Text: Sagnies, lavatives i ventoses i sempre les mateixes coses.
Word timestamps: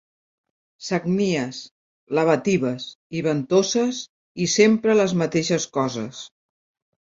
Sagnies, 0.85 1.59
lavatives 2.21 2.89
i 3.19 3.23
ventoses 3.29 4.03
i 4.47 4.51
sempre 4.57 4.99
les 5.05 5.17
mateixes 5.23 5.73
coses. 5.81 6.27